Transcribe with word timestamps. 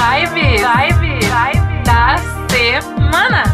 Vibe, 0.00 0.62
vibe, 0.62 1.26
vibe 1.26 1.84
da 1.84 2.16
semana. 2.48 3.44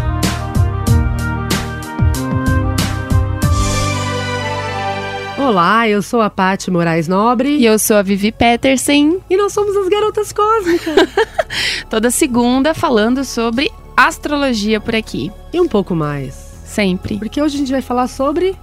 Olá, 5.37 5.89
eu 5.89 6.01
sou 6.01 6.21
a 6.21 6.31
Paty 6.31 6.71
Moraes 6.71 7.09
Nobre 7.09 7.57
E 7.57 7.67
eu 7.67 7.81
sou 7.81 7.97
a 7.97 8.03
Vivi 8.03 8.31
Peterson, 8.31 9.21
e 9.29 9.37
nós 9.37 9.53
somos 9.53 9.77
as 9.77 9.89
Garotas 9.89 10.33
Cósmicas. 10.33 10.95
toda 11.91 12.13
segunda 12.13 12.73
falando 12.75 13.25
sobre 13.25 13.69
astrologia 13.97 14.81
por 14.81 14.95
aqui. 14.95 15.33
e 15.53 15.61
um 15.61 15.67
pouco 15.67 15.97
mais. 15.97 16.35
Sempre. 16.65 17.19
Porque 17.19 17.43
hoje 17.43 17.57
a 17.57 17.59
gente 17.59 17.73
vai 17.73 17.83
falar 17.83 18.07
sobre. 18.07 18.55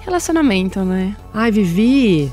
Relacionamento, 0.00 0.80
né? 0.80 1.14
Ai, 1.34 1.50
Vivi. 1.50 2.32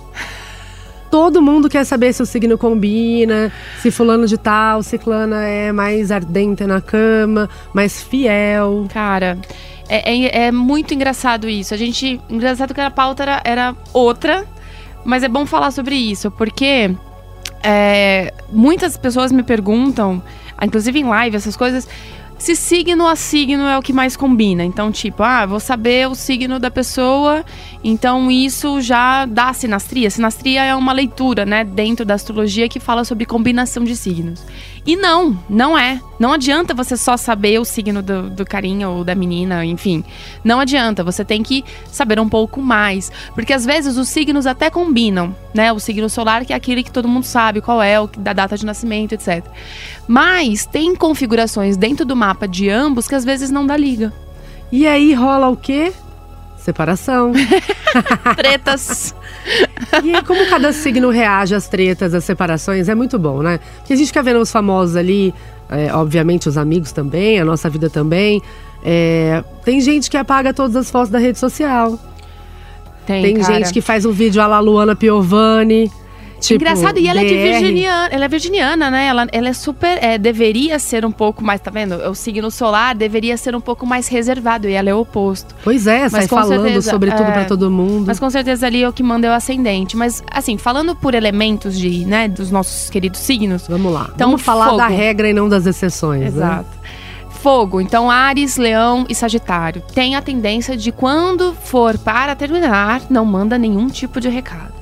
Todo 1.09 1.41
mundo 1.41 1.67
quer 1.69 1.83
saber 1.85 2.13
se 2.13 2.21
o 2.21 2.25
signo 2.25 2.57
combina, 2.57 3.51
se 3.81 3.89
fulano 3.89 4.27
de 4.27 4.37
tal, 4.37 4.83
ciclana 4.83 5.43
é 5.43 5.71
mais 5.71 6.11
ardente 6.11 6.63
na 6.65 6.79
cama, 6.81 7.49
mais 7.73 8.01
fiel. 8.03 8.85
Cara, 8.93 9.37
é, 9.87 10.13
é- 10.15 10.45
é 10.47 10.51
muito 10.51 10.93
engraçado 10.93 11.49
isso. 11.49 11.73
A 11.73 11.77
gente. 11.77 12.19
Engraçado 12.29 12.73
que 12.73 12.81
a 12.81 12.91
pauta 12.91 13.23
era, 13.23 13.41
era 13.43 13.75
outra, 13.91 14.45
mas 15.03 15.23
é 15.23 15.27
bom 15.27 15.45
falar 15.45 15.71
sobre 15.71 15.95
isso, 15.95 16.29
porque 16.29 16.91
é, 17.63 18.33
muitas 18.51 18.95
pessoas 18.95 19.31
me 19.31 19.43
perguntam, 19.43 20.21
inclusive 20.61 20.99
em 20.99 21.05
live, 21.05 21.35
essas 21.35 21.57
coisas. 21.57 21.87
Se 22.39 22.55
signo 22.55 23.05
a 23.05 23.17
signo 23.17 23.67
é 23.67 23.77
o 23.77 23.81
que 23.81 23.91
mais 23.91 24.15
combina. 24.15 24.63
Então, 24.63 24.93
tipo, 24.93 25.21
ah, 25.21 25.45
vou 25.45 25.59
saber 25.59 26.07
o 26.07 26.15
signo 26.15 26.57
da 26.57 26.71
pessoa, 26.71 27.43
então 27.83 28.31
isso 28.31 28.79
já 28.79 29.25
dá 29.25 29.53
sinastria. 29.53 30.09
Sinastria 30.09 30.63
é 30.63 30.73
uma 30.73 30.93
leitura, 30.93 31.45
né, 31.45 31.65
dentro 31.65 32.05
da 32.05 32.13
astrologia 32.13 32.69
que 32.69 32.79
fala 32.79 33.03
sobre 33.03 33.25
combinação 33.25 33.83
de 33.83 33.93
signos. 33.93 34.41
E 34.89 34.95
não, 34.95 35.37
não 35.47 35.77
é. 35.77 36.01
Não 36.19 36.33
adianta 36.33 36.73
você 36.73 36.97
só 36.97 37.15
saber 37.15 37.59
o 37.59 37.63
signo 37.63 38.01
do, 38.01 38.27
do 38.27 38.43
carinha 38.43 38.89
ou 38.89 39.03
da 39.03 39.13
menina, 39.13 39.63
enfim. 39.63 40.03
Não 40.43 40.59
adianta, 40.59 41.03
você 41.03 41.23
tem 41.23 41.43
que 41.43 41.63
saber 41.91 42.19
um 42.19 42.27
pouco 42.27 42.59
mais. 42.59 43.11
Porque 43.35 43.53
às 43.53 43.63
vezes 43.63 43.97
os 43.97 44.09
signos 44.09 44.47
até 44.47 44.71
combinam, 44.71 45.35
né? 45.53 45.71
O 45.71 45.79
signo 45.79 46.09
solar, 46.09 46.43
que 46.43 46.53
é 46.53 46.55
aquele 46.55 46.81
que 46.81 46.89
todo 46.89 47.07
mundo 47.07 47.23
sabe 47.23 47.61
qual 47.61 47.83
é, 47.83 48.01
o 48.01 48.07
da 48.07 48.33
data 48.33 48.57
de 48.57 48.65
nascimento, 48.65 49.13
etc. 49.13 49.45
Mas 50.07 50.65
tem 50.65 50.95
configurações 50.95 51.77
dentro 51.77 52.03
do 52.03 52.15
mapa 52.15 52.47
de 52.47 52.67
ambos 52.67 53.07
que 53.07 53.13
às 53.13 53.23
vezes 53.23 53.51
não 53.51 53.67
dá 53.67 53.77
liga. 53.77 54.11
E 54.71 54.87
aí 54.87 55.13
rola 55.13 55.49
o 55.49 55.55
quê? 55.55 55.93
Separação. 56.57 57.31
Tretas. 58.35 59.13
E 60.03 60.15
aí, 60.15 60.23
como 60.23 60.45
cada 60.47 60.71
signo 60.71 61.09
reage 61.09 61.55
às 61.55 61.67
tretas, 61.67 62.13
às 62.13 62.23
separações, 62.23 62.87
é 62.87 62.95
muito 62.95 63.17
bom, 63.17 63.41
né? 63.41 63.59
Porque 63.77 63.93
a 63.93 63.95
gente 63.95 64.07
fica 64.07 64.21
vendo 64.21 64.39
os 64.39 64.51
famosos 64.51 64.95
ali, 64.95 65.33
é, 65.69 65.93
obviamente 65.93 66.47
os 66.47 66.57
amigos 66.57 66.91
também, 66.91 67.39
a 67.39 67.45
nossa 67.45 67.69
vida 67.69 67.89
também. 67.89 68.41
É, 68.83 69.43
tem 69.63 69.81
gente 69.81 70.09
que 70.09 70.17
apaga 70.17 70.53
todas 70.53 70.75
as 70.75 70.91
fotos 70.91 71.09
da 71.09 71.17
rede 71.17 71.39
social. 71.39 71.99
Tem, 73.05 73.23
Tem 73.23 73.43
gente 73.43 73.73
que 73.73 73.81
faz 73.81 74.05
um 74.05 74.11
vídeo 74.11 74.41
à 74.41 74.47
la 74.47 74.59
Luana 74.59 74.95
Piovani. 74.95 75.91
Tipo, 76.39 76.55
Engraçado, 76.55 76.99
e 76.99 77.07
ela 77.07 77.21
é 77.21 77.23
de 77.25 77.33
DR. 77.33 77.59
virginiana, 77.59 78.07
ela 78.11 78.25
é 78.25 78.27
virginiana, 78.27 78.91
né? 78.91 79.07
Ela, 79.07 79.27
ela 79.31 79.49
é 79.49 79.53
super. 79.53 79.97
é, 80.01 80.17
deveria 80.17 80.79
ser 80.79 81.05
um 81.05 81.11
pouco 81.11 81.43
mais, 81.43 81.59
tá 81.61 81.69
vendo? 81.69 81.95
O 82.09 82.15
signo 82.15 82.49
solar 82.49 82.95
deveria 82.95 83.35
ser 83.37 83.55
um 83.55 83.61
pouco 83.61 83.85
mais 83.85 84.07
reservado, 84.07 84.67
e 84.67 84.73
ela 84.73 84.89
é 84.89 84.93
o 84.93 84.99
oposto. 84.99 85.55
Pois 85.63 85.87
é, 85.87 86.07
sai 86.09 86.27
com 86.27 86.35
falando 86.35 86.63
certeza, 86.63 86.89
sobre 86.89 87.11
tudo 87.11 87.29
é. 87.29 87.31
pra 87.31 87.45
todo 87.45 87.69
mundo. 87.69 88.05
Mas 88.07 88.19
com 88.19 88.29
certeza 88.29 88.67
ali 88.67 88.83
é 88.83 88.89
o 88.89 88.93
que 88.93 89.03
manda 89.03 89.27
é 89.27 89.29
o 89.29 89.33
ascendente. 89.33 89.97
Mas, 89.97 90.23
assim, 90.31 90.57
falando 90.57 90.95
por 90.95 91.13
elementos 91.13 91.77
de, 91.77 92.05
né, 92.05 92.27
dos 92.27 92.51
nossos 92.51 92.89
queridos 92.89 93.19
signos. 93.19 93.67
Vamos 93.67 93.91
lá. 93.91 94.09
Então, 94.15 94.29
Vamos 94.29 94.41
falar 94.41 94.65
fogo. 94.65 94.77
da 94.77 94.87
regra 94.87 95.29
e 95.29 95.33
não 95.33 95.49
das 95.49 95.65
exceções. 95.65 96.21
Né? 96.21 96.27
Exato. 96.27 96.79
Fogo, 97.41 97.79
então 97.79 98.11
Ares, 98.11 98.57
Leão 98.57 99.05
e 99.07 99.15
Sagitário. 99.15 99.81
Tem 99.93 100.13
a 100.15 100.21
tendência 100.21 100.75
de 100.75 100.91
quando 100.91 101.53
for 101.53 101.97
para 101.97 102.35
terminar, 102.35 103.03
não 103.09 103.23
manda 103.23 103.57
nenhum 103.57 103.87
tipo 103.87 104.19
de 104.19 104.27
recado. 104.27 104.78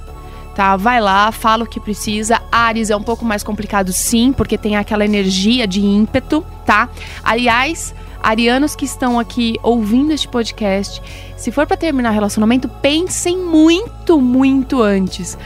Tá, 0.57 0.75
vai 0.75 0.99
lá, 0.99 1.31
fala 1.31 1.65
o 1.65 1.67
que 1.67 1.79
precisa. 1.79 2.41
Ares 2.51 2.89
é 2.89 2.95
um 2.95 3.03
pouco 3.03 3.23
mais 3.23 3.43
complicado, 3.43 3.93
sim, 3.93 4.33
porque 4.33 4.57
tem 4.57 4.75
aquela 4.75 5.05
energia 5.05 5.67
de 5.67 5.85
ímpeto, 5.85 6.43
tá? 6.65 6.89
Aliás, 7.23 7.93
arianos 8.23 8.75
que 8.75 8.83
estão 8.83 9.19
aqui 9.19 9.59
ouvindo 9.61 10.11
este 10.11 10.27
podcast, 10.27 10.99
se 11.37 11.51
for 11.51 11.67
para 11.67 11.77
terminar 11.77 12.09
relacionamento, 12.09 12.67
pensem 12.67 13.37
muito, 13.37 14.19
muito 14.19 14.81
antes, 14.81 15.37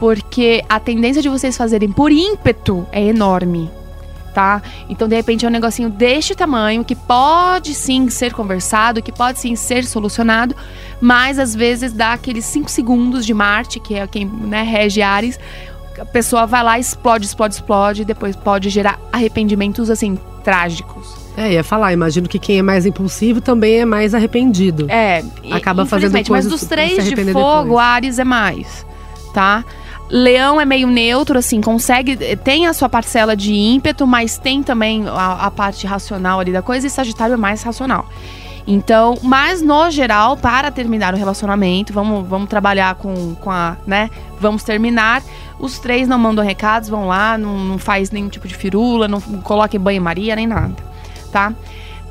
porque 0.00 0.64
a 0.68 0.80
tendência 0.80 1.22
de 1.22 1.28
vocês 1.28 1.56
fazerem 1.56 1.92
por 1.92 2.10
ímpeto 2.10 2.84
é 2.90 3.04
enorme 3.04 3.70
tá? 4.36 4.60
Então, 4.86 5.08
de 5.08 5.16
repente, 5.16 5.46
é 5.46 5.48
um 5.48 5.50
negocinho 5.50 5.88
deste 5.88 6.34
tamanho 6.34 6.84
que 6.84 6.94
pode 6.94 7.72
sim 7.72 8.10
ser 8.10 8.34
conversado, 8.34 9.00
que 9.00 9.10
pode 9.10 9.40
sim 9.40 9.56
ser 9.56 9.86
solucionado, 9.86 10.54
mas 11.00 11.38
às 11.38 11.54
vezes 11.54 11.90
dá 11.90 12.12
aqueles 12.12 12.44
5 12.44 12.70
segundos 12.70 13.24
de 13.24 13.32
Marte, 13.32 13.80
que 13.80 13.94
é 13.94 14.06
quem 14.06 14.26
né, 14.26 14.62
rege 14.62 15.00
Ares. 15.00 15.40
A 15.98 16.04
pessoa 16.04 16.44
vai 16.44 16.62
lá, 16.62 16.78
explode, 16.78 17.24
explode, 17.24 17.54
explode, 17.54 18.02
e 18.02 18.04
depois 18.04 18.36
pode 18.36 18.68
gerar 18.68 19.00
arrependimentos 19.10 19.88
assim, 19.88 20.18
trágicos. 20.44 21.16
É, 21.34 21.54
ia 21.54 21.64
falar, 21.64 21.94
imagino 21.94 22.28
que 22.28 22.38
quem 22.38 22.58
é 22.58 22.62
mais 22.62 22.84
impulsivo 22.84 23.40
também 23.40 23.80
é 23.80 23.84
mais 23.86 24.14
arrependido. 24.14 24.86
É, 24.90 25.24
Acaba 25.50 25.86
fazendo 25.86 26.10
infelizmente, 26.10 26.30
Mas 26.30 26.44
coisas 26.44 26.50
dos 26.50 26.68
três 26.68 27.06
de 27.06 27.16
fogo, 27.32 27.62
depois. 27.62 27.86
Ares 27.86 28.18
é 28.18 28.24
mais, 28.24 28.84
tá? 29.32 29.64
Leão 30.08 30.60
é 30.60 30.64
meio 30.64 30.86
neutro, 30.86 31.38
assim, 31.38 31.60
consegue. 31.60 32.16
Tem 32.36 32.66
a 32.66 32.72
sua 32.72 32.88
parcela 32.88 33.36
de 33.36 33.52
ímpeto, 33.52 34.06
mas 34.06 34.38
tem 34.38 34.62
também 34.62 35.04
a, 35.08 35.46
a 35.46 35.50
parte 35.50 35.86
racional 35.86 36.38
ali 36.38 36.52
da 36.52 36.62
coisa, 36.62 36.86
e 36.86 36.90
Sagitário 36.90 37.34
é 37.34 37.36
mais 37.36 37.62
racional. 37.62 38.06
Então, 38.66 39.16
mas 39.22 39.62
no 39.62 39.90
geral, 39.90 40.36
para 40.36 40.70
terminar 40.72 41.14
o 41.14 41.16
relacionamento, 41.16 41.92
vamos, 41.92 42.26
vamos 42.26 42.48
trabalhar 42.48 42.96
com, 42.96 43.34
com 43.36 43.50
a, 43.50 43.76
né? 43.86 44.10
Vamos 44.40 44.64
terminar. 44.64 45.22
Os 45.58 45.78
três 45.78 46.08
não 46.08 46.18
mandam 46.18 46.44
recados, 46.44 46.88
vão 46.88 47.06
lá, 47.06 47.38
não, 47.38 47.56
não 47.58 47.78
faz 47.78 48.10
nenhum 48.10 48.28
tipo 48.28 48.48
de 48.48 48.56
firula, 48.56 49.06
não 49.06 49.20
coloca 49.20 49.78
banho-maria, 49.78 50.34
nem 50.34 50.46
nada, 50.46 50.74
tá? 51.30 51.52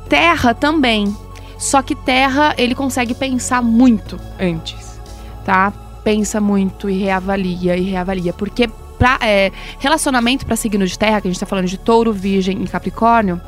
Terra 0.08 0.54
também. 0.54 1.14
Só 1.58 1.82
que 1.82 1.94
terra, 1.94 2.54
ele 2.58 2.74
consegue 2.74 3.14
pensar 3.14 3.62
muito 3.62 4.18
antes, 4.38 5.00
tá? 5.44 5.72
Pensa 6.06 6.40
muito 6.40 6.88
e 6.88 6.96
reavalia 6.96 7.76
e 7.76 7.82
reavalia. 7.82 8.32
Porque 8.32 8.68
pra, 8.96 9.18
é, 9.20 9.50
relacionamento 9.80 10.46
para 10.46 10.54
signo 10.54 10.86
de 10.86 10.96
terra, 10.96 11.20
que 11.20 11.26
a 11.26 11.30
gente 11.32 11.40
tá 11.40 11.46
falando 11.46 11.66
de 11.66 11.76
touro, 11.76 12.12
virgem 12.12 12.62
e 12.62 12.68
capricórnio, 12.68 13.40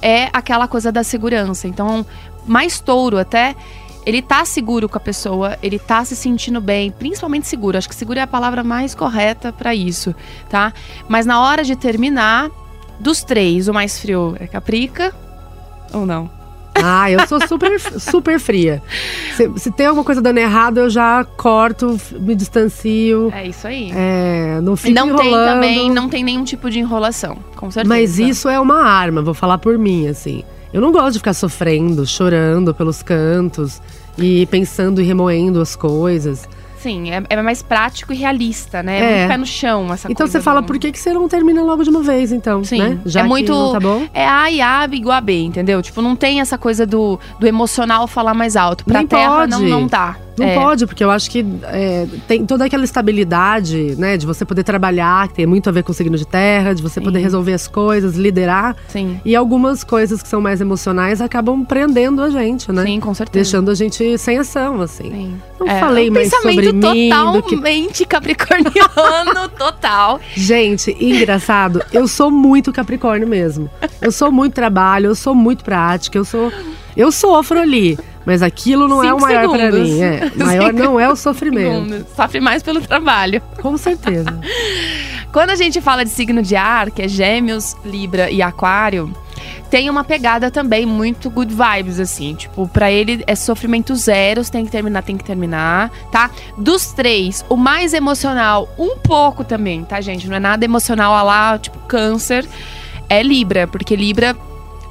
é 0.00 0.30
aquela 0.32 0.66
coisa 0.66 0.90
da 0.90 1.04
segurança. 1.04 1.68
Então, 1.68 2.06
mais 2.46 2.80
touro 2.80 3.18
até, 3.18 3.54
ele 4.06 4.22
tá 4.22 4.42
seguro 4.46 4.88
com 4.88 4.96
a 4.96 5.00
pessoa, 5.00 5.58
ele 5.62 5.78
tá 5.78 6.02
se 6.02 6.16
sentindo 6.16 6.62
bem, 6.62 6.90
principalmente 6.90 7.46
seguro. 7.46 7.76
Acho 7.76 7.90
que 7.90 7.94
seguro 7.94 8.20
é 8.20 8.22
a 8.22 8.26
palavra 8.26 8.64
mais 8.64 8.94
correta 8.94 9.52
para 9.52 9.74
isso, 9.74 10.14
tá? 10.48 10.72
Mas 11.06 11.26
na 11.26 11.42
hora 11.42 11.62
de 11.62 11.76
terminar, 11.76 12.50
dos 12.98 13.22
três, 13.22 13.68
o 13.68 13.74
mais 13.74 14.00
frio 14.00 14.34
é 14.40 14.46
Caprica 14.46 15.14
ou 15.92 16.06
não? 16.06 16.30
Ah, 16.82 17.10
eu 17.10 17.26
sou 17.26 17.40
super, 17.46 17.78
super 17.98 18.38
fria. 18.38 18.82
Se, 19.36 19.50
se 19.56 19.70
tem 19.70 19.86
alguma 19.86 20.04
coisa 20.04 20.20
dando 20.20 20.38
errado, 20.38 20.78
eu 20.78 20.90
já 20.90 21.24
corto, 21.36 21.98
me 22.18 22.34
distancio. 22.34 23.30
É 23.34 23.46
isso 23.46 23.66
aí. 23.66 23.90
É, 23.94 24.60
não 24.62 24.74
E 24.74 24.76
fico 24.76 24.94
não 24.94 25.16
tem 25.16 25.26
enrolando. 25.28 25.54
também, 25.54 25.90
não 25.90 26.08
tem 26.08 26.24
nenhum 26.24 26.44
tipo 26.44 26.70
de 26.70 26.78
enrolação, 26.78 27.38
com 27.56 27.70
certeza. 27.70 27.88
Mas 27.88 28.18
isso 28.18 28.48
é 28.48 28.58
uma 28.60 28.82
arma, 28.82 29.22
vou 29.22 29.34
falar 29.34 29.58
por 29.58 29.78
mim, 29.78 30.08
assim. 30.08 30.42
Eu 30.72 30.80
não 30.80 30.92
gosto 30.92 31.12
de 31.12 31.18
ficar 31.18 31.34
sofrendo, 31.34 32.04
chorando 32.06 32.74
pelos 32.74 33.02
cantos 33.02 33.80
e 34.18 34.46
pensando 34.46 35.00
e 35.00 35.04
remoendo 35.04 35.60
as 35.60 35.74
coisas. 35.74 36.46
Sim, 36.78 37.10
é, 37.10 37.22
é 37.28 37.42
mais 37.42 37.62
prático 37.62 38.12
e 38.12 38.16
realista, 38.16 38.82
né? 38.82 38.98
É, 38.98 39.02
É. 39.04 39.16
muito 39.18 39.28
pé 39.30 39.36
no 39.38 39.46
chão 39.46 39.92
essa 39.92 40.06
então 40.10 40.26
coisa 40.26 40.38
você 40.38 40.42
fala, 40.44 40.60
do- 40.60 40.66
por 40.66 40.78
que, 40.78 40.92
que 40.92 40.98
você 40.98 41.12
não 41.12 41.28
termina 41.28 41.62
logo 41.62 41.82
de 41.82 41.90
uma 41.90 42.02
vez, 42.02 42.32
então? 42.32 42.62
Sim, 42.62 42.78
né? 42.78 42.98
Já 43.06 43.20
é 43.20 43.22
muito. 43.24 43.52
não 43.52 43.72
tá 43.72 43.80
bom? 43.80 44.06
É 44.12 44.26
A 44.26 44.50
e 44.50 44.60
A 44.60 44.84
igual 44.92 45.16
a 45.16 45.20
B, 45.20 45.42
entendeu? 45.42 45.80
Tipo, 45.82 46.02
não 46.02 46.14
tem 46.14 46.40
essa 46.40 46.56
coisa 46.58 46.86
do, 46.86 47.18
do 47.40 47.46
emocional 47.46 48.06
falar 48.06 48.34
mais 48.34 48.56
alto. 48.56 48.84
Pra 48.84 48.98
Nem 48.98 49.06
terra 49.06 49.46
não, 49.46 49.58
pode. 49.58 49.70
não 49.70 49.86
dá. 49.86 50.16
Não 50.38 50.46
É, 50.46 50.54
pode, 50.54 50.86
porque 50.86 51.02
eu 51.02 51.10
acho 51.10 51.30
que 51.30 51.44
é, 51.64 52.06
tem 52.28 52.44
toda 52.44 52.64
aquela 52.64 52.84
estabilidade, 52.84 53.94
né? 53.98 54.16
De 54.16 54.26
você 54.26 54.44
poder 54.44 54.62
trabalhar, 54.64 55.28
que 55.28 55.34
tem 55.34 55.46
muito 55.46 55.68
a 55.68 55.72
ver 55.72 55.82
com 55.82 55.92
o 55.92 55.94
signo 55.94 56.16
de 56.16 56.26
terra, 56.26 56.74
de 56.74 56.82
você 56.82 57.00
Sim. 57.00 57.04
poder 57.04 57.20
resolver 57.20 57.52
as 57.52 57.66
coisas, 57.66 58.16
liderar. 58.16 58.76
Sim, 58.88 59.20
E 59.24 59.34
algumas 59.34 59.82
coisas 59.82 60.22
que 60.22 60.28
são 60.28 60.40
mais 60.40 60.60
emocionais 60.60 61.20
acabam 61.20 61.64
prendendo 61.64 62.22
a 62.22 62.30
gente, 62.30 62.70
né? 62.70 62.84
sim, 62.84 63.00
com 63.00 63.14
certeza. 63.14 63.42
Deixando 63.42 63.70
a 63.70 63.74
gente 63.74 64.18
sem 64.18 64.38
ação, 64.38 64.80
assim. 64.82 65.10
Sim. 65.10 65.40
Não 65.58 65.66
É, 65.68 65.80
falei 65.80 66.10
um 66.10 66.12
mais 66.12 66.28
pensamento 66.30 66.64
sobre 66.64 66.72
mim 66.72 66.80
que 66.80 67.08
totalmente 67.08 68.04
capricorniano, 68.04 69.48
total. 69.56 70.20
Gente, 70.34 70.96
engraçado, 71.00 71.82
eu 71.92 72.06
sou 72.06 72.30
muito 72.30 72.72
Capricórnio 72.72 73.26
mesmo. 73.26 73.70
Eu 74.00 74.12
sou 74.12 74.30
muito 74.30 74.52
trabalho, 74.52 75.06
eu 75.06 75.14
sou 75.14 75.34
muito 75.34 75.64
prática, 75.64 76.18
eu 76.18 76.24
sou. 76.24 76.52
Eu 76.96 77.10
sofro 77.10 77.58
ali. 77.58 77.98
Mas 78.26 78.42
aquilo 78.42 78.88
não 78.88 79.02
é 79.02 79.14
o 79.14 79.18
Cinco 79.18 79.20
maior 79.22 79.48
pra 79.48 79.58
segundos. 79.70 79.88
mim. 79.88 80.02
É. 80.02 80.32
O 80.34 80.38
maior 80.44 80.70
Cinco 80.72 80.82
não 80.82 81.00
é 81.00 81.08
o 81.08 81.16
sofrimento. 81.16 81.84
Segundo, 81.88 82.06
Sofre 82.14 82.40
mais 82.40 82.62
pelo 82.62 82.80
trabalho. 82.80 83.40
Com 83.62 83.78
certeza. 83.78 84.38
Quando 85.32 85.50
a 85.50 85.54
gente 85.54 85.80
fala 85.80 86.04
de 86.04 86.10
signo 86.10 86.42
de 86.42 86.56
ar, 86.56 86.90
que 86.90 87.02
é 87.02 87.08
Gêmeos, 87.08 87.76
Libra 87.84 88.30
e 88.30 88.42
Aquário, 88.42 89.14
tem 89.70 89.90
uma 89.90 90.02
pegada 90.02 90.50
também 90.50 90.86
muito 90.86 91.28
good 91.30 91.54
vibes, 91.54 92.00
assim. 92.00 92.34
Tipo, 92.34 92.66
pra 92.66 92.90
ele 92.90 93.22
é 93.26 93.34
sofrimento 93.34 93.94
zero, 93.94 94.42
tem 94.48 94.64
que 94.64 94.70
terminar, 94.70 95.02
tem 95.02 95.16
que 95.16 95.24
terminar, 95.24 95.90
tá? 96.10 96.30
Dos 96.56 96.86
três, 96.92 97.44
o 97.48 97.56
mais 97.56 97.92
emocional, 97.92 98.68
um 98.78 98.96
pouco 98.96 99.44
também, 99.44 99.84
tá, 99.84 100.00
gente? 100.00 100.26
Não 100.28 100.36
é 100.36 100.40
nada 100.40 100.64
emocional 100.64 101.14
a 101.14 101.22
lá, 101.22 101.58
tipo, 101.58 101.78
câncer, 101.80 102.46
é 103.08 103.22
Libra, 103.22 103.66
porque 103.66 103.94
Libra 103.94 104.34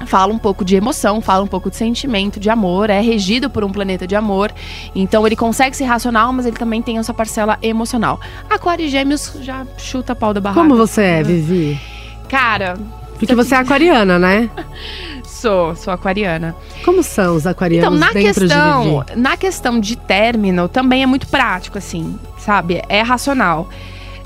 fala 0.04 0.32
um 0.32 0.38
pouco 0.38 0.64
de 0.64 0.76
emoção, 0.76 1.20
fala 1.20 1.42
um 1.42 1.46
pouco 1.46 1.70
de 1.70 1.76
sentimento, 1.76 2.38
de 2.38 2.50
amor, 2.50 2.90
é 2.90 3.00
regido 3.00 3.48
por 3.48 3.64
um 3.64 3.70
planeta 3.70 4.06
de 4.06 4.14
amor. 4.14 4.52
Então 4.94 5.26
ele 5.26 5.36
consegue 5.36 5.76
ser 5.76 5.84
racional, 5.84 6.32
mas 6.32 6.46
ele 6.46 6.56
também 6.56 6.82
tem 6.82 6.98
essa 6.98 7.14
parcela 7.14 7.58
emocional. 7.62 8.20
Aquário 8.50 8.84
e 8.84 8.88
Gêmeos 8.88 9.32
já 9.40 9.66
chuta 9.78 10.14
pau 10.14 10.34
da 10.34 10.40
barraca. 10.40 10.60
Como 10.60 10.76
você 10.76 11.02
é, 11.02 11.22
Vivi? 11.22 11.80
Cara, 12.28 12.76
Porque 13.18 13.34
você 13.34 13.54
é 13.54 13.58
aquariana, 13.58 14.18
né? 14.18 14.50
sou, 15.24 15.76
sou 15.76 15.92
aquariana. 15.92 16.54
Como 16.84 17.02
são 17.02 17.36
os 17.36 17.42
Então, 17.42 17.52
aquarianos 17.52 18.00
na 18.00 18.12
dentro 18.12 18.40
questão, 18.40 19.04
na 19.14 19.36
questão 19.36 19.80
de 19.80 19.96
término, 19.96 20.68
também 20.68 21.02
é 21.02 21.06
muito 21.06 21.26
prático, 21.28 21.78
assim, 21.78 22.18
sabe? 22.38 22.82
É 22.88 23.02
racional. 23.02 23.68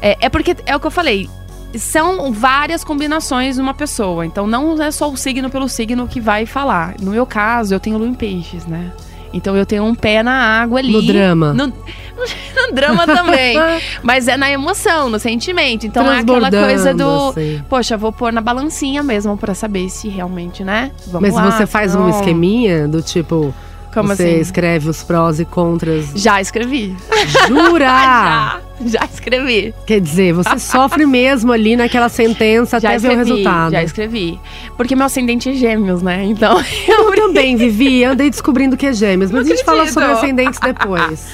É, 0.00 0.16
é 0.20 0.28
porque, 0.28 0.56
é 0.64 0.74
o 0.74 0.80
que 0.80 0.86
eu 0.86 0.90
falei, 0.90 1.28
são 1.78 2.32
várias 2.32 2.82
combinações 2.82 3.56
numa 3.58 3.74
pessoa. 3.74 4.26
Então, 4.26 4.46
não 4.46 4.80
é 4.82 4.90
só 4.90 5.10
o 5.10 5.16
signo 5.16 5.50
pelo 5.50 5.68
signo 5.68 6.06
que 6.08 6.20
vai 6.20 6.46
falar. 6.46 6.94
No 7.00 7.12
meu 7.12 7.26
caso, 7.26 7.74
eu 7.74 7.80
tenho 7.80 7.98
lua 7.98 8.08
em 8.08 8.14
peixes, 8.14 8.66
né? 8.66 8.92
Então, 9.32 9.56
eu 9.56 9.64
tenho 9.64 9.84
um 9.84 9.94
pé 9.94 10.22
na 10.22 10.32
água 10.32 10.80
ali. 10.80 10.92
No 10.92 11.02
drama. 11.02 11.52
No, 11.52 11.66
no 11.70 12.74
drama 12.74 13.06
também. 13.06 13.56
Mas 14.02 14.26
é 14.26 14.36
na 14.36 14.50
emoção, 14.50 15.08
no 15.08 15.18
sentimento. 15.18 15.86
Então, 15.86 16.10
é 16.10 16.18
aquela 16.18 16.50
coisa 16.50 16.92
do... 16.92 17.28
Assim. 17.30 17.62
Poxa, 17.68 17.96
vou 17.96 18.12
pôr 18.12 18.32
na 18.32 18.40
balancinha 18.40 19.02
mesmo 19.02 19.36
pra 19.36 19.54
saber 19.54 19.88
se 19.88 20.08
realmente, 20.08 20.64
né? 20.64 20.90
Vamos 21.06 21.30
Mas 21.30 21.34
lá, 21.34 21.50
você 21.52 21.66
faz 21.66 21.94
um 21.94 22.00
não. 22.00 22.10
esqueminha 22.10 22.88
do 22.88 23.00
tipo. 23.02 23.54
Como 23.92 24.08
você 24.08 24.22
assim? 24.22 24.40
escreve 24.40 24.88
os 24.88 25.02
prós 25.02 25.40
e 25.40 25.44
contras. 25.44 26.12
Já 26.14 26.40
escrevi. 26.40 26.96
Jura? 27.48 27.86
já, 27.90 28.60
já 28.86 29.04
escrevi. 29.12 29.74
Quer 29.86 30.00
dizer, 30.00 30.32
você 30.32 30.58
sofre 30.60 31.06
mesmo 31.06 31.52
ali 31.52 31.76
naquela 31.76 32.08
sentença 32.08 32.80
Já 32.80 32.90
até 32.90 32.98
ver 32.98 33.08
o 33.08 33.10
escrevi, 33.12 33.30
resultado. 33.30 33.72
já 33.72 33.82
escrevi. 33.82 34.40
Porque 34.76 34.96
meu 34.96 35.06
ascendente 35.06 35.48
é 35.48 35.52
gêmeos, 35.52 36.02
né? 36.02 36.24
Então, 36.24 36.58
Eu 36.88 37.14
também, 37.14 37.56
Vivi, 37.56 38.04
andei 38.04 38.30
descobrindo 38.30 38.76
que 38.76 38.86
é 38.86 38.92
gêmeos, 38.92 39.30
mas 39.30 39.46
a 39.46 39.48
gente 39.48 39.64
fala 39.64 39.82
acredito. 39.82 39.94
sobre 39.94 40.10
ascendentes 40.12 40.60
depois. 40.60 41.28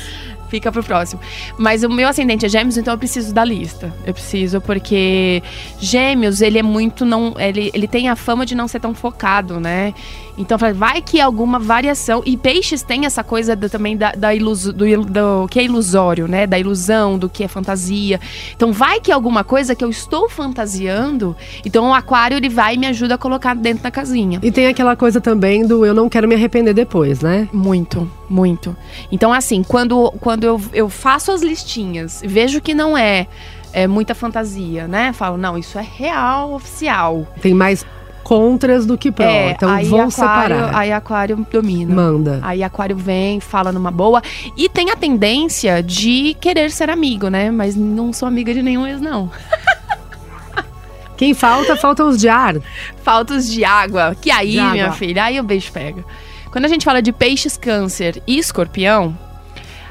Fica 0.49 0.71
pro 0.73 0.83
próximo. 0.83 1.21
Mas 1.59 1.83
o 1.83 1.89
meu 1.91 2.09
ascendente 2.09 2.47
é 2.47 2.49
gêmeos, 2.49 2.77
então 2.77 2.95
eu 2.95 2.99
preciso 2.99 3.33
da 3.35 3.45
lista. 3.45 3.93
Eu 4.07 4.13
preciso, 4.15 4.61
porque 4.61 5.43
gêmeos, 5.79 6.41
ele 6.41 6.59
é 6.59 6.63
muito 6.63 7.05
não. 7.05 7.35
Ele, 7.39 7.71
ele 7.75 7.89
tem 7.89 8.09
a 8.09 8.17
fama 8.17 8.45
de 8.47 8.55
não 8.55 8.69
ser 8.69 8.81
tão 8.81 8.95
focado, 8.95 9.59
né? 9.61 9.95
Então, 10.39 10.59
vai 10.59 11.01
que 11.01 11.19
alguma 11.19 11.59
variação. 11.59 12.23
E 12.27 12.37
peixes 12.37 12.83
tem 12.83 13.07
essa 13.07 13.25
coisa 13.25 13.57
do- 13.57 13.71
também 13.71 13.97
da, 13.97 14.13
da 14.13 14.35
iluso, 14.35 14.71
do, 14.71 14.85
do 15.05 15.49
que 15.49 15.59
é 15.59 15.65
ilusório, 15.65 16.29
né? 16.29 16.47
Da 16.47 16.59
ilusão, 16.59 17.19
do 17.19 17.27
que 17.27 17.43
é 17.43 17.49
fantasia. 17.49 18.21
Então, 18.55 18.71
vai 18.71 19.01
que 19.01 19.11
alguma 19.11 19.43
coisa 19.43 19.75
que 19.75 19.83
eu 19.83 19.89
estou 19.89 20.29
fantasiando. 20.29 21.35
Então, 21.65 21.89
o 21.89 21.95
aquário, 21.95 22.37
ele 22.37 22.51
vai 22.51 22.75
e 22.75 22.79
me 22.79 22.87
ajuda 22.87 23.15
a 23.15 23.19
colocar 23.19 23.55
dentro 23.55 23.83
da 23.83 23.91
casinha. 23.91 24.39
E 24.43 24.51
tem 24.51 24.67
aquela 24.67 24.95
coisa 24.95 25.23
também 25.23 25.67
do 25.67 25.87
eu 25.87 25.95
não 25.95 26.07
quero 26.07 26.29
me 26.29 26.35
arrepender 26.35 26.75
depois, 26.75 27.21
né? 27.23 27.49
Muito, 27.51 28.11
muito. 28.29 28.77
Então, 29.11 29.33
assim, 29.33 29.63
quando, 29.63 30.13
quando 30.21 30.45
eu, 30.45 30.61
eu 30.73 30.89
faço 30.89 31.33
as 31.33 31.43
listinhas, 31.43 32.23
vejo 32.25 32.61
que 32.61 32.75
não 32.75 32.97
é, 32.97 33.27
é 33.73 33.87
muita 33.87 34.15
fantasia, 34.15 34.87
né? 34.89 35.13
Falo, 35.13 35.37
não, 35.37 35.57
isso 35.57 35.79
é 35.79 35.83
real, 35.83 36.53
oficial. 36.55 37.27
Tem 37.41 37.55
mais 37.55 37.85
contras 38.27 38.85
do 38.85 38.99
que 38.99 39.13
pró. 39.13 39.25
é, 39.25 39.53
então 39.53 39.69
vou 39.85 40.01
aquário, 40.01 40.11
separar. 40.11 40.77
Aí 40.77 40.93
aquário 40.93 41.47
domina. 41.51 41.95
Manda. 41.95 42.41
Aí 42.43 42.61
aquário 42.61 42.97
vem, 42.97 43.39
fala 43.39 43.71
numa 43.71 43.93
boa. 43.93 44.21
E 44.57 44.69
tem 44.69 44.91
a 44.91 44.97
tendência 44.97 45.81
de 45.81 46.35
querer 46.41 46.73
ser 46.73 46.91
amigo, 46.91 47.29
né? 47.29 47.53
Mas 47.53 47.77
não 47.77 48.13
sou 48.13 48.27
amiga 48.27 48.53
de 48.53 48.63
nenhum 48.63 48.85
ex, 48.85 49.01
não. 49.01 49.31
Quem 51.17 51.33
falta, 51.35 51.77
faltam 51.77 52.09
os 52.09 52.19
de 52.19 52.29
ar. 52.29 52.57
Faltos 53.03 53.51
de 53.51 53.65
água. 53.65 54.15
Que 54.21 54.31
aí, 54.31 54.53
De 54.53 54.59
água. 54.59 54.73
minha 54.73 54.93
filha, 54.93 55.25
aí 55.25 55.41
o 55.41 55.43
beijo 55.43 55.71
pega. 55.73 56.05
Quando 56.51 56.65
a 56.65 56.69
gente 56.69 56.85
fala 56.85 57.03
de 57.03 57.13
peixes, 57.13 57.57
câncer 57.57 58.23
e 58.27 58.39
escorpião, 58.39 59.17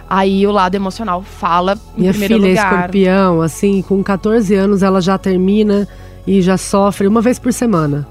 aí 0.10 0.46
o 0.48 0.52
lado 0.52 0.76
emocional 0.76 1.22
fala 1.22 1.78
em 1.98 2.02
Minha 2.02 2.12
primeiro 2.12 2.36
filha 2.36 2.46
é 2.48 2.50
lugar. 2.50 2.74
escorpião, 2.74 3.42
assim, 3.42 3.82
com 3.82 4.02
14 4.04 4.54
anos 4.56 4.82
ela 4.84 5.02
já 5.02 5.18
termina 5.18 5.88
e 6.26 6.42
já 6.42 6.58
sofre 6.58 7.08
uma 7.08 7.22
vez 7.22 7.38
por 7.38 7.54
semana. 7.54 8.08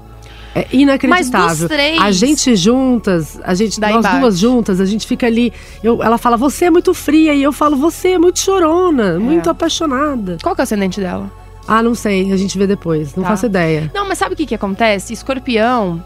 É 0.57 0.67
inacreditável. 0.71 1.39
Mas 1.47 1.59
dos 1.59 1.67
três- 1.67 1.99
A 2.01 2.11
gente 2.11 2.55
juntas, 2.55 3.37
a 3.43 3.53
gente, 3.53 3.77
nós 3.81 4.05
duas 4.19 4.39
juntas, 4.39 4.79
a 4.79 4.85
gente 4.85 5.05
fica 5.05 5.27
ali. 5.27 5.51
eu- 5.83 6.01
ela 6.01 6.17
fala, 6.17 6.37
você 6.37 6.65
é 6.65 6.69
muito 6.71 6.93
fria, 6.93 7.33
e 7.33 7.43
eu 7.43 7.51
falo, 7.51 7.75
você 7.75 8.09
é 8.11 8.17
muito 8.17 8.39
chorona, 8.39 9.19
muito 9.19 9.49
apaixonada. 9.49 10.37
Qual 10.41 10.55
que 10.55 10.61
é 10.61 10.63
o 10.63 10.63
ascendente 10.63 11.01
dela? 11.01 11.29
Ah, 11.67 11.83
não 11.83 11.93
sei, 11.93 12.31
a 12.31 12.37
gente 12.37 12.57
vê 12.57 12.65
depois, 12.65 13.13
não 13.15 13.23
Tá. 13.23 13.31
faço 13.31 13.47
ideia. 13.47 13.91
Não, 13.93 14.07
mas 14.07 14.17
sabe 14.17 14.33
o 14.33 14.37
que, 14.37 14.45
que 14.45 14.55
acontece? 14.55 15.11
Escorpião, 15.11 16.01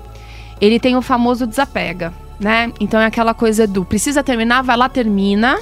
ele 0.60 0.80
tem 0.80 0.96
o 0.96 1.02
famoso 1.04 1.46
desapega, 1.46 2.12
né? 2.40 2.72
Então 2.80 3.00
é 3.00 3.06
aquela 3.06 3.34
coisa 3.34 3.66
do 3.68 3.84
precisa 3.86 4.24
terminar, 4.24 4.62
vai 4.64 4.78
lá, 4.78 4.88
termina. 4.90 5.58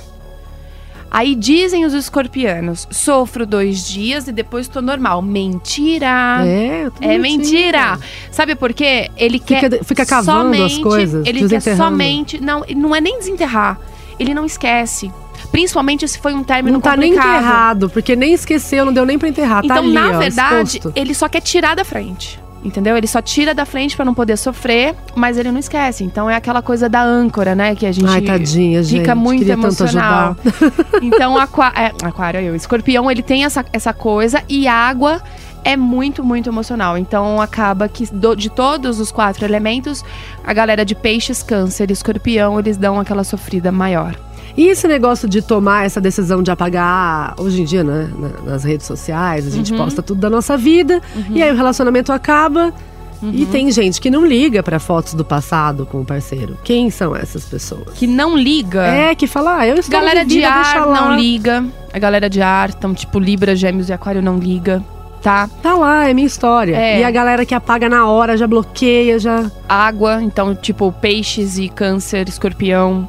Aí 1.10 1.36
dizem 1.36 1.86
os 1.86 1.94
escorpianos, 1.94 2.86
sofro 2.92 3.46
dois 3.46 3.88
dias 3.88 4.28
e 4.28 4.32
depois 4.34 4.68
tô 4.68 4.82
normal. 4.82 5.22
Mentira! 5.22 6.44
É, 6.46 6.90
É 7.00 7.18
mentira. 7.18 7.98
Sabe 8.30 8.56
por 8.56 8.74
quê? 8.74 9.10
Ele 9.16 9.40
Fica- 9.40 9.70
quer 9.70 9.84
fica 9.86 10.06
cavando 10.06 10.52
as 10.52 10.72
somente, 10.74 10.82
coisas, 10.82 11.26
Ele 11.26 11.48
quer 11.48 11.62
somente, 11.78 12.42
não, 12.42 12.64
não 12.76 12.94
é 12.94 13.00
nem 13.00 13.18
desenterrar. 13.20 13.80
Ele 14.20 14.34
não 14.34 14.46
esquece. 14.46 15.10
Principalmente 15.50 16.06
se 16.10 16.20
foi 16.20 16.34
um 16.34 16.44
término 16.44 16.74
Não 16.74 16.82
tá 16.82 16.98
nem 16.98 17.14
enterrado, 17.14 17.90
porque 17.90 18.14
nem 18.14 18.34
esqueceu, 18.34 18.84
não 18.86 18.92
deu 18.92 19.06
nem 19.06 19.18
pra 19.18 19.30
enterrar. 19.30 19.62
tá 19.62 19.66
Então, 19.66 19.78
ali, 19.86 19.94
na 19.94 20.10
ó, 20.10 20.18
verdade, 20.20 20.78
exposto. 20.78 20.92
ele 20.94 21.14
só 21.14 21.30
quer 21.30 21.40
tirar 21.42 21.74
da 21.76 21.86
frente. 21.86 22.38
Entendeu? 22.68 22.98
Ele 22.98 23.08
só 23.08 23.22
tira 23.22 23.54
da 23.56 23.66
frente 23.66 23.96
pra 23.96 24.04
não 24.04 24.14
poder 24.14 24.36
sofrer, 24.38 24.94
mas 25.16 25.38
ele 25.38 25.50
não 25.52 25.60
esquece. 25.60 26.04
Então 26.04 26.30
é 26.30 26.36
aquela 26.36 26.62
coisa 26.62 26.90
da 26.90 27.02
âncora, 27.02 27.56
né? 27.56 27.74
Que 27.74 27.86
a 27.86 27.92
gente 27.94 28.10
Ai, 28.10 28.20
tadinha, 28.22 28.84
gente. 28.84 29.00
fica 29.00 29.16
muito 29.16 29.40
Queria 29.40 29.54
emocional. 29.54 30.36
então, 31.02 31.38
aqua... 31.38 31.72
é, 31.76 31.94
aquário, 32.04 32.42
eu, 32.42 32.54
escorpião, 32.56 33.10
ele 33.10 33.24
tem 33.24 33.46
essa, 33.46 33.64
essa 33.72 33.94
coisa 33.94 34.44
e 34.50 34.68
água 34.68 35.22
é 35.64 35.78
muito, 35.78 36.24
muito 36.26 36.50
emocional. 36.50 36.98
Então 36.98 37.42
acaba 37.42 37.88
que 37.88 38.06
do- 38.14 38.36
de 38.36 38.50
todos 38.50 39.00
os 39.00 39.12
quatro 39.14 39.46
elementos, 39.46 40.04
a 40.46 40.52
galera 40.54 40.84
de 40.84 40.94
peixes, 40.94 41.42
câncer 41.42 41.90
e 41.90 41.94
escorpião, 41.94 42.60
eles 42.60 42.76
dão 42.76 43.00
aquela 43.00 43.24
sofrida 43.24 43.72
maior. 43.72 44.14
E 44.58 44.68
esse 44.68 44.88
negócio 44.88 45.30
de 45.30 45.42
tomar 45.42 45.86
essa 45.86 46.02
decisão 46.02 46.42
de 46.42 46.50
apagar, 46.50 47.36
hoje 47.38 47.62
em 47.62 47.66
dia, 47.66 47.84
né, 47.84 48.10
na- 48.18 48.52
nas 48.52 48.64
redes 48.64 48.88
sociais, 48.88 49.46
a 49.46 49.52
gente 49.52 49.72
Uhum. 49.72 49.78
posta 49.78 50.02
tudo 50.02 50.20
da 50.20 50.30
nossa 50.32 50.58
vida, 50.58 51.00
e 51.30 51.42
aí 51.44 51.52
o 51.52 51.56
relacionamento 51.56 52.12
acaba. 52.12 52.74
E 53.22 53.44
Uhum. 53.44 53.46
tem 53.52 53.72
gente 53.72 54.00
que 54.00 54.12
não 54.12 54.24
liga 54.26 54.62
pra 54.62 54.78
fotos 54.80 55.14
do 55.16 55.26
passado 55.26 55.88
com 55.88 56.02
o 56.02 56.06
parceiro. 56.06 56.56
Quem 56.64 56.90
são 56.92 57.16
essas 57.16 57.46
pessoas? 57.46 57.94
Que 57.96 58.06
não 58.06 58.38
liga. 58.38 58.84
É, 58.86 59.16
que 59.16 59.26
fala, 59.26 59.58
ah, 59.60 59.68
eu 59.68 59.76
estou 59.76 60.00
Galera 60.00 60.24
de 60.24 60.44
ar 60.44 60.86
não 60.88 61.16
liga. 61.16 61.66
A 61.94 61.98
galera 61.98 62.30
de 62.30 62.42
ar, 62.44 62.70
então, 62.70 62.94
tipo, 62.94 63.18
Libra, 63.20 63.56
Gêmeos 63.56 63.90
e 63.90 63.94
Aquário 63.94 64.22
não 64.22 64.38
liga, 64.38 64.84
tá? 65.24 65.50
Tá 65.64 65.76
lá, 65.76 66.08
é 66.08 66.14
minha 66.14 66.28
história. 66.28 66.76
É. 66.76 67.00
E 67.00 67.04
a 67.04 67.10
galera 67.10 67.44
que 67.44 67.56
apaga 67.56 67.90
na 67.90 68.08
hora, 68.08 68.38
já 68.38 68.46
bloqueia, 68.46 69.18
já. 69.18 69.50
Água, 69.68 70.22
então, 70.22 70.54
tipo, 70.54 70.92
peixes 70.92 71.58
e 71.58 71.70
câncer, 71.70 72.30
escorpião, 72.30 73.08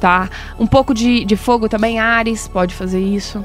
tá? 0.00 0.28
Um 0.58 0.66
pouco 0.66 0.94
de, 0.94 1.24
de 1.24 1.36
fogo 1.36 1.68
também, 1.68 1.98
Ares 1.98 2.48
pode 2.48 2.74
fazer 2.74 3.00
isso, 3.00 3.44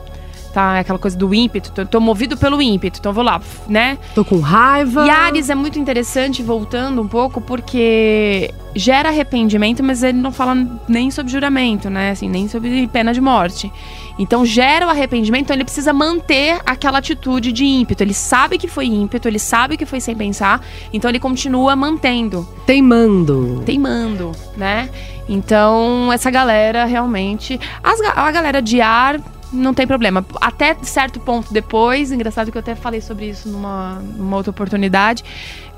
tá? 0.53 0.77
É 0.77 0.79
aquela 0.81 0.99
coisa 0.99 1.17
do 1.17 1.33
ímpeto, 1.33 1.71
tô, 1.71 1.85
tô 1.85 1.99
movido 1.99 2.37
pelo 2.37 2.61
ímpeto, 2.61 2.99
então 2.99 3.11
vou 3.11 3.23
lá, 3.23 3.41
né? 3.67 3.97
Tô 4.15 4.23
com 4.23 4.39
raiva. 4.39 5.05
E 5.05 5.09
Ares 5.09 5.49
é 5.49 5.55
muito 5.55 5.79
interessante, 5.79 6.43
voltando 6.43 7.01
um 7.01 7.07
pouco, 7.07 7.41
porque 7.41 8.53
gera 8.75 9.09
arrependimento, 9.09 9.83
mas 9.83 10.01
ele 10.03 10.17
não 10.17 10.31
fala 10.31 10.55
nem 10.87 11.11
sobre 11.11 11.31
juramento, 11.31 11.89
né? 11.89 12.11
Assim, 12.11 12.27
nem 12.29 12.47
sobre 12.47 12.87
pena 12.87 13.13
de 13.13 13.21
morte. 13.21 13.71
Então 14.17 14.45
gera 14.45 14.85
o 14.85 14.89
arrependimento, 14.89 15.45
então 15.45 15.55
ele 15.55 15.63
precisa 15.63 15.91
manter 15.91 16.59
aquela 16.65 16.99
atitude 16.99 17.51
de 17.51 17.65
ímpeto. 17.65 18.03
Ele 18.03 18.13
sabe 18.13 18.59
que 18.59 18.67
foi 18.67 18.85
ímpeto, 18.85 19.27
ele 19.27 19.39
sabe 19.39 19.75
que 19.75 19.87
foi 19.87 19.99
sem 19.99 20.15
pensar, 20.15 20.61
então 20.91 21.09
ele 21.09 21.19
continua 21.19 21.75
mantendo, 21.75 22.47
Teimando. 22.65 23.63
teimando, 23.65 24.31
né? 24.55 24.89
Então 25.27 26.11
essa 26.11 26.29
galera 26.29 26.85
realmente. 26.85 27.59
as 27.83 27.99
a 28.01 28.31
galera 28.31 28.61
de 28.61 28.81
ar. 28.81 29.19
Não 29.51 29.71
tem 29.71 29.85
problema. 29.85 30.25
Até 30.41 30.75
certo 30.81 31.19
ponto 31.19 31.53
depois, 31.53 32.11
engraçado 32.11 32.51
que 32.51 32.57
eu 32.57 32.61
até 32.61 32.73
falei 32.73 32.99
sobre 33.01 33.27
isso 33.29 33.47
numa, 33.47 34.01
numa 34.17 34.35
outra 34.37 34.49
oportunidade, 34.49 35.23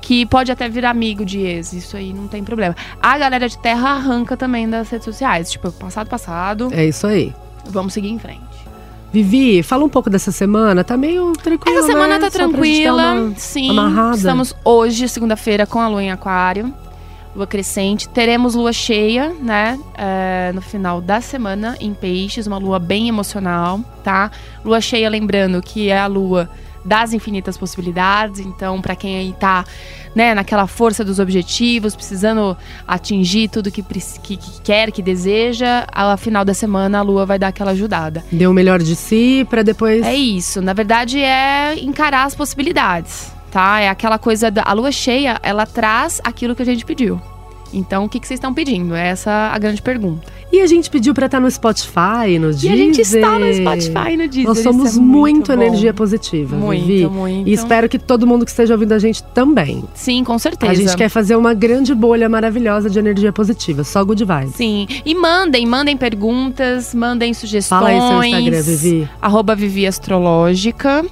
que 0.00 0.24
pode 0.24 0.50
até 0.50 0.66
virar 0.66 0.88
amigo 0.88 1.26
de 1.26 1.40
ex. 1.40 1.74
Isso 1.74 1.94
aí 1.94 2.10
não 2.10 2.26
tem 2.26 2.42
problema. 2.42 2.74
A 3.02 3.18
galera 3.18 3.46
de 3.46 3.58
terra 3.58 3.90
arranca 3.90 4.34
também 4.34 4.66
das 4.66 4.88
redes 4.88 5.04
sociais. 5.04 5.50
Tipo, 5.52 5.70
passado, 5.72 6.08
passado, 6.08 6.70
É 6.72 6.86
isso 6.86 7.06
aí. 7.06 7.34
vamos 7.68 7.92
seguir 7.92 8.08
em 8.08 8.18
frente. 8.18 8.40
Vivi, 9.12 9.62
fala 9.62 9.84
um 9.84 9.90
pouco 9.90 10.08
dessa 10.08 10.32
semana. 10.32 10.82
Tá 10.82 10.96
meio 10.96 11.34
tranquila, 11.34 11.76
Essa 11.78 11.86
semana 11.86 12.14
né? 12.14 12.18
tá 12.20 12.30
Só 12.30 12.38
tranquila. 12.38 13.12
uma 13.12 13.34
Sim. 13.36 13.70
amarrada. 13.72 14.16
Estamos 14.16 14.56
hoje, 14.64 15.06
segunda-feira, 15.06 15.66
com 15.66 15.80
a 15.80 15.88
lua 15.88 16.02
em 16.02 16.10
aquário. 16.10 16.72
Lua 17.36 17.46
crescente. 17.46 18.08
Teremos 18.08 18.54
lua 18.54 18.72
cheia, 18.72 19.32
né? 19.40 19.78
é, 19.94 20.50
no 20.54 20.62
final 20.62 21.00
da 21.02 21.20
semana, 21.20 21.76
em 21.78 21.92
peixes. 21.92 22.46
Uma 22.46 22.56
lua 22.58 22.78
bem 22.78 23.08
emocional, 23.08 23.78
tá? 24.02 24.30
Lua 24.64 24.80
cheia, 24.80 25.08
lembrando 25.10 25.60
que 25.60 25.90
é 25.90 25.98
a 25.98 26.06
lua 26.06 26.48
das 26.82 27.12
infinitas 27.12 27.58
possibilidades. 27.58 28.40
Então, 28.40 28.80
pra 28.80 28.96
quem 28.96 29.16
aí 29.18 29.34
tá, 29.38 29.64
né, 30.14 30.34
naquela 30.34 30.66
força 30.66 31.04
dos 31.04 31.18
objetivos, 31.18 31.94
precisando 31.94 32.56
atingir 32.88 33.48
tudo 33.48 33.70
que, 33.70 33.82
que- 33.82 34.36
que 34.36 34.60
quer, 34.62 34.90
que 34.92 35.02
deseja, 35.02 35.84
ao 35.92 36.16
final 36.16 36.44
da 36.44 36.54
semana 36.54 37.00
a 37.00 37.02
lua 37.02 37.26
vai 37.26 37.38
dar 37.38 37.48
aquela 37.48 37.72
ajudada. 37.72 38.24
Deu 38.32 38.50
o 38.50 38.54
melhor 38.54 38.78
de 38.80 38.96
si 38.96 39.46
pra 39.50 39.62
depois. 39.62 40.06
É 40.06 40.14
isso. 40.14 40.62
Na 40.62 40.72
verdade, 40.72 41.20
é 41.20 41.74
encarar 41.78 42.24
as 42.24 42.34
possibilidades, 42.34 43.32
tá? 43.56 43.80
É 43.80 43.88
aquela 43.88 44.18
coisa 44.18 44.50
da 44.50 44.62
a 44.66 44.74
lua 44.74 44.92
cheia, 44.92 45.38
ela 45.42 45.64
traz 45.64 46.20
aquilo 46.22 46.54
que 46.54 46.60
a 46.60 46.64
gente 46.66 46.84
pediu. 46.84 47.18
Então, 47.72 48.04
o 48.04 48.08
que, 48.08 48.20
que 48.20 48.26
vocês 48.26 48.36
estão 48.36 48.52
pedindo? 48.52 48.94
Essa 48.94 49.30
é 49.30 49.54
a 49.54 49.58
grande 49.58 49.80
pergunta. 49.80 50.30
E 50.52 50.60
a 50.60 50.66
gente 50.66 50.88
pediu 50.90 51.12
pra 51.14 51.26
estar 51.26 51.40
no 51.40 51.50
Spotify, 51.50 52.38
no 52.38 52.50
Deezer. 52.50 52.70
E 52.70 52.72
a 52.72 52.76
gente 52.76 53.00
está 53.00 53.38
no 53.38 53.52
Spotify, 53.52 54.16
no 54.16 54.28
Deezer. 54.28 54.44
Nós 54.44 54.58
somos 54.58 54.96
é 54.96 55.00
muito, 55.00 55.48
bom. 55.48 55.62
energia 55.62 55.92
positiva, 55.92 56.54
Muito, 56.54 56.86
Vivi. 56.86 57.06
muito. 57.06 57.48
E 57.48 57.52
espero 57.52 57.88
que 57.88 57.98
todo 57.98 58.26
mundo 58.26 58.44
que 58.44 58.50
esteja 58.50 58.74
ouvindo 58.74 58.92
a 58.92 58.98
gente 58.98 59.22
também. 59.22 59.82
Sim, 59.94 60.22
com 60.22 60.38
certeza. 60.38 60.72
A 60.72 60.74
gente 60.74 60.94
quer 60.94 61.08
fazer 61.08 61.34
uma 61.34 61.54
grande 61.54 61.94
bolha 61.94 62.28
maravilhosa 62.28 62.90
de 62.90 62.98
energia 62.98 63.32
positiva. 63.32 63.82
Só 63.84 64.04
good 64.04 64.22
vibes. 64.22 64.54
Sim. 64.54 64.86
E 65.04 65.14
mandem, 65.14 65.66
mandem 65.66 65.96
perguntas, 65.96 66.94
mandem 66.94 67.32
sugestões. 67.32 67.80
Fala 67.80 67.88
aí 67.88 67.98
seu 67.98 68.22
Instagram, 68.22 68.62
Vivi. 68.62 69.08
Arroba 69.20 69.54
Vivi 69.54 69.86
Astrológica. 69.86 71.04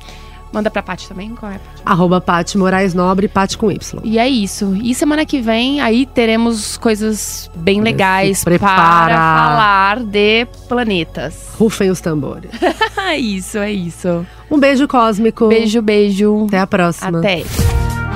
Manda 0.55 0.71
pra 0.71 0.83
Paty 0.83 1.09
também, 1.09 1.35
qual 1.35 1.51
é? 1.51 1.59
Paty? 1.59 1.83
Arroba 1.85 2.21
Paty 2.21 2.57
Moraes 2.57 2.95
Nobre, 2.95 3.27
Paty 3.27 3.59
com 3.59 3.73
Y. 3.73 4.01
E 4.05 4.19
é 4.21 4.29
isso. 4.29 4.73
E 4.81 4.95
semana 4.95 5.27
que 5.27 5.41
vem, 5.41 5.81
aí 5.81 6.07
teremos 6.07 6.77
coisas 6.77 7.51
bem 7.57 7.81
legais 7.81 8.45
para 8.45 8.59
falar 8.59 10.01
de 10.05 10.47
planetas. 10.69 11.49
Rufem 11.59 11.91
os 11.91 12.01
tambores. 12.01 12.51
É 12.97 13.17
isso, 13.19 13.59
é 13.59 13.73
isso. 13.73 14.25
Um 14.49 14.59
beijo 14.61 14.87
cósmico. 14.87 15.49
Beijo, 15.49 15.83
beijo. 15.83 16.45
Até 16.47 16.61
a 16.61 16.67
próxima. 16.67 17.19
Até. 17.19 17.43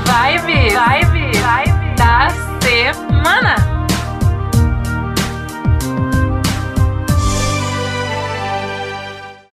Vibe, 0.07 0.71
vibe, 0.75 1.39
vibe 1.39 1.97
da 1.97 2.29
semana. 2.63 3.68